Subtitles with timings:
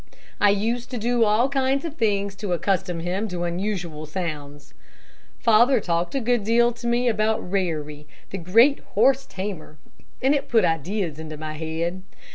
[0.39, 4.73] I used to do all kinds of things to accustom him to unusual sounds.
[5.37, 9.77] Father talked a good deal to me about Rarey, the great horse tamer,
[10.19, 12.01] and it put ideas into my head.